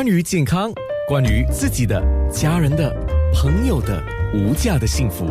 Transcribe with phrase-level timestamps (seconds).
[0.00, 0.72] 关于健康，
[1.06, 2.02] 关于自己的、
[2.32, 2.90] 家人的、
[3.34, 5.26] 朋友的无价的幸福，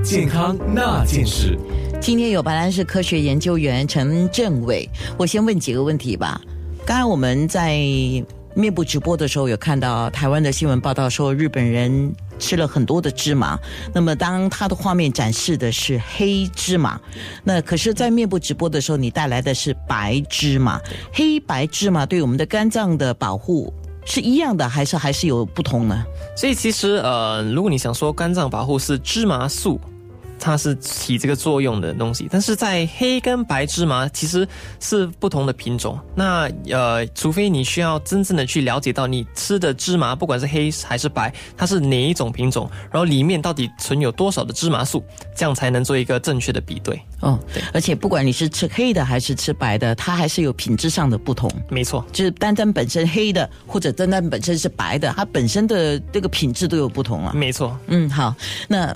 [0.00, 1.58] 健康那件事。
[2.00, 4.88] 今天有白兰氏科学研究员陈政伟，
[5.18, 6.40] 我先问几个问题吧。
[6.86, 7.76] 刚才我们在
[8.54, 13.58] 面部直播的时候，有看到台湾的新闻报道说，日本人吃了很多的芝麻。
[13.92, 17.00] 那么，当他的画面展示的是黑芝麻，
[17.42, 20.80] 那可是，在面部直播的时候，你带来的是白芝麻。
[21.12, 26.04] 黑白芝麻对我们的肝脏的保护是一样的，还是还是有不同呢？
[26.36, 29.80] 所以其实呃，如果你想说肝脏保护是芝麻素。
[30.44, 34.46] 它是起这个作用的东西，但是在黑跟白芝麻其实
[34.80, 35.96] 是不同的品种。
[36.16, 45.04] 那呃，除非你需要真正的去了解到你吃的芝麻，不管是黑还是白，它是哪一种品种，然后里面到底存有多少的芝麻素，
[45.36, 47.00] 这样才能做一个正确的比对。
[47.20, 51.48] 哦，对，而且不管你是吃黑的还是吃白的，它还是有品质上的不同。
[51.68, 57.32] 没错，就是单单本身黑的，或者单单本身是白的，它本身的这个品质都有不同啊。
[57.32, 58.34] 没错，嗯，好，
[58.66, 58.92] 那。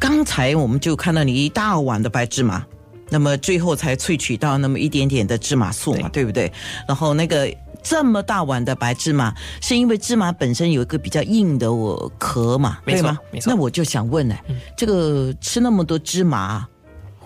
[0.00, 2.64] 刚才我们就看到你一大碗的白芝麻，
[3.10, 6.50] 那么最后才萃取到那么一点点的芝麻素嘛，对不对？
[6.88, 13.18] 然后那个这么大碗的白芝麻，是因为芝麻本身有一个比较硬的我壳嘛，对吗？
[13.30, 13.52] 没错。
[13.52, 14.34] 那我就想问呢，
[14.74, 16.66] 这个吃那么多芝麻。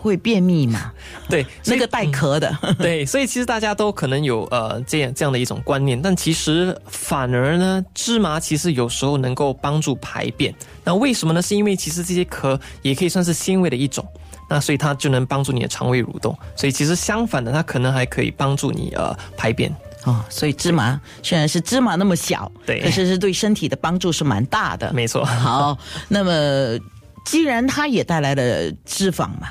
[0.04, 0.92] 会便秘嘛？
[1.30, 2.54] 对，那个带壳的。
[2.78, 10.54] 对，所以其实大家都可能有呃这样这样的一种观念，但其实反而呢，芝麻其实有时候能够帮助排便。
[10.84, 11.40] 那为什么呢？
[11.40, 14.06] 是因为其实这些壳也可以算是纤维的一种，
[14.50, 16.38] 那所以它就能帮助你的肠胃蠕动。
[16.54, 19.74] 所以其实相反的，它可能还可以帮助你呃排便。
[20.04, 24.92] 哦，所以芝麻虽然是芝麻那么小，对，可是是对身体的帮助是蛮大的。
[24.92, 25.24] 没错。
[25.24, 26.78] 好，那么
[27.24, 29.48] 既然它也带来了脂肪嘛。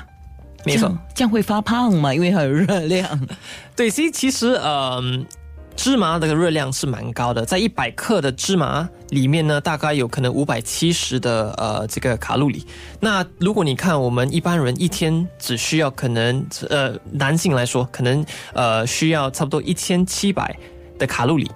[0.64, 2.14] 没错，这样会发胖嘛？
[2.14, 3.28] 因为它有热量。
[3.76, 5.02] 对，所以其实呃，
[5.76, 12.64] 芝麻的热量是蛮高的，在一百克的芝麻里面呢，大概有可能五百七十的呃这个卡路里。
[13.00, 20.56] 那如果你看我们一般人一天只需要可能呃男性来说，可能呃需要差不多一千七百
[20.98, 21.50] 的卡路里。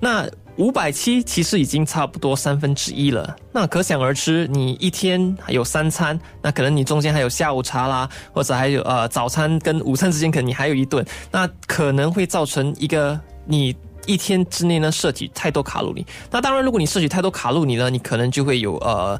[0.00, 0.26] 那
[0.58, 13.74] 五百七其实已经差不多三分之一了，那可想而知，你一天还有三餐，那可能你中间还有下午茶啦，或者还有呃早餐跟午餐之间可能你还有一顿，那可能会造成一个你
[14.04, 16.04] 一天之内呢摄取太多卡路里。
[16.30, 19.18] 那当然，如果你摄取太多卡路里呢，你可能就会有呃。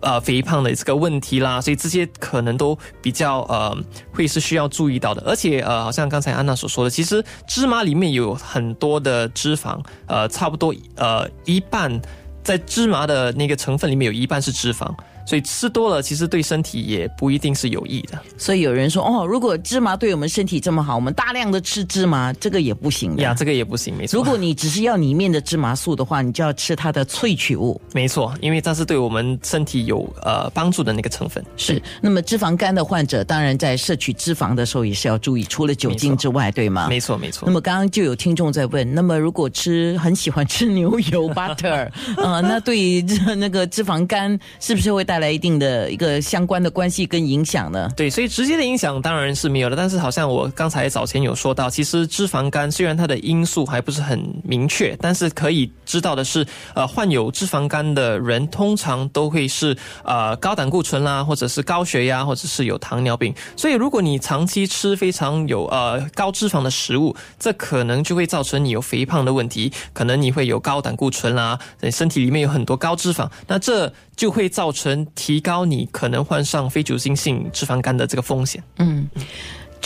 [0.00, 3.76] 呃，肥胖的这个问题啦，所以这些可能都比较呃，
[4.12, 5.22] 会是需要注意到的。
[5.26, 12.00] 而且呃，好像刚才安娜所说的，其实芝麻里面有很多的脂肪，呃，差不多呃一半
[12.44, 14.94] 在芝麻的那个成分里面有一半是脂肪。
[15.26, 18.18] 所以吃多了，其实对身体也不一定是有益的。
[18.38, 24.16] 所以有人说，哦，如果芝麻对我们身体这么好，我们大量的吃芝麻，这个也不行呀，这个也不行，没错。
[24.16, 27.80] 如果你只是要里面的芝麻素的话，你就要吃它的萃取物。
[27.92, 31.44] 没错，因为它是对我们身体有呃帮助的那个成分。
[31.56, 31.82] 是。
[32.00, 36.86] 那么脂肪肝的患者，当然在摄取脂肪的时候也是要注意，除了酒精之外，对吗？
[36.88, 37.46] 没错，没错。
[37.46, 43.02] 那么刚刚就有听众在问，那么如果吃很喜欢吃牛油 butter 呃，那对于
[43.36, 45.90] 那个脂肪肝是不是会带带来一定的？
[45.90, 47.90] 一个相关的关系跟影响呢？
[47.96, 49.74] 对，所以直接的影响当然是没有了。
[49.74, 63.34] 但是好像我刚才早前有说到，其实脂肪肝虽然它的因素还不是很明确，但是可以知道的是，呃，患有脂肪肝的人通常都会是呃高胆固醇啦，或者是高血压，或者是有糖尿病。
[63.56, 71.58] 所以如果你长期吃非常有呃高脂肪的食物，这可能就会造成你有肥胖的问题，可能你会有高胆固醇啦，
[71.90, 75.86] 身体里面有很多高脂肪，那这就会造成提高你。
[75.92, 78.62] 可能患上非酒精性脂肪肝的这个风险。
[78.78, 79.08] 嗯，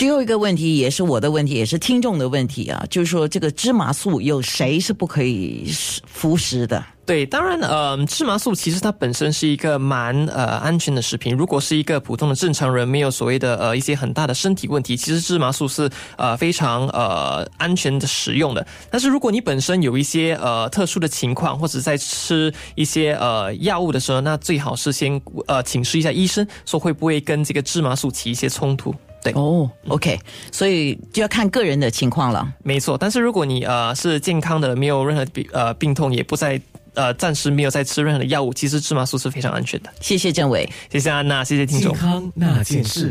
[0.01, 5.71] 最后一个问题也是我的问题，也是听众的问题啊，就是说这个芝麻素有谁是不可以
[6.07, 6.83] 服食的？
[7.05, 11.37] 对，当然，呃，芝麻素其实它本身是一个蛮呃安全的食品。
[11.37, 15.87] 如果是一个普通的正常人，没有所谓的呃一些很大的身体问题，其实芝麻素是
[16.17, 18.67] 呃非常呃安全的食用的。
[18.91, 28.95] 但是如果你本身有一些呃特殊的情况，或者在吃一些呃药物的时候，那最好是先呃请示一下医生，说会不会跟这个芝麻素起一些冲突。
[29.23, 30.19] 对哦，OK，
[30.51, 32.53] 所以就要看个人的情况了。
[32.63, 36.61] 没错，但是如果你呃是健康的，没有任何病呃病痛，也不在。
[36.95, 38.53] 呃，暂时没有在吃任何的药物。
[38.53, 39.89] 其实芝麻素是非常安全的。
[40.01, 41.93] 谢谢郑伟，谢谢安娜，谢谢听众。
[41.93, 43.09] 健康那件事。